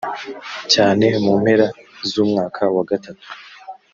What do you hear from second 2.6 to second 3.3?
wa gatatu